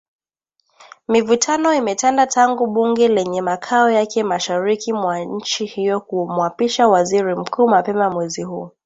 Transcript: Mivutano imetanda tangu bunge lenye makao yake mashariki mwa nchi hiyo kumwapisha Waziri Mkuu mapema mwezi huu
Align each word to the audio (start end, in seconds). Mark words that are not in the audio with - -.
Mivutano 1.07 1.73
imetanda 1.73 2.27
tangu 2.27 2.67
bunge 2.67 3.07
lenye 3.07 3.41
makao 3.41 3.89
yake 3.91 4.23
mashariki 4.23 4.93
mwa 4.93 5.19
nchi 5.19 5.65
hiyo 5.65 5.99
kumwapisha 6.01 6.87
Waziri 6.87 7.35
Mkuu 7.35 7.67
mapema 7.67 8.09
mwezi 8.09 8.43
huu 8.43 8.71